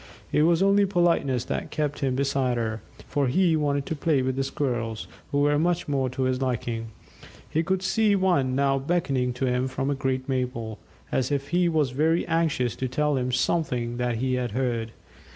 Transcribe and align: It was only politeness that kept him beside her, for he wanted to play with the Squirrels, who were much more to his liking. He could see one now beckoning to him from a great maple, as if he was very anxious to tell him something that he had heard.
It 0.31 0.41
was 0.41 0.63
only 0.63 0.87
politeness 0.87 1.45
that 1.45 1.69
kept 1.69 1.99
him 1.99 2.15
beside 2.15 2.57
her, 2.57 2.81
for 3.07 3.27
he 3.27 3.55
wanted 3.55 3.85
to 3.85 3.95
play 3.95 4.23
with 4.23 4.35
the 4.35 4.43
Squirrels, 4.43 5.07
who 5.31 5.41
were 5.41 5.59
much 5.59 5.87
more 5.87 6.09
to 6.09 6.23
his 6.23 6.41
liking. 6.41 6.87
He 7.47 7.61
could 7.61 7.83
see 7.83 8.15
one 8.15 8.55
now 8.55 8.79
beckoning 8.79 9.31
to 9.33 9.45
him 9.45 9.67
from 9.67 9.91
a 9.91 9.93
great 9.93 10.27
maple, 10.27 10.79
as 11.11 11.31
if 11.31 11.49
he 11.49 11.69
was 11.69 11.91
very 11.91 12.25
anxious 12.25 12.75
to 12.77 12.87
tell 12.87 13.15
him 13.15 13.31
something 13.31 13.97
that 13.97 14.15
he 14.15 14.33
had 14.33 14.53
heard. 14.53 14.91